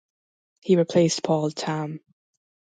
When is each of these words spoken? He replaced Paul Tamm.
He 0.61 0.77
replaced 0.77 1.21
Paul 1.21 1.51
Tamm. 1.51 1.99